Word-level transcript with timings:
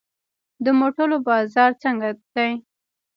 د 0.65 0.67
موټرو 0.79 1.17
بازار 1.27 1.71
څنګه 1.83 2.09
دی؟ 2.33 2.51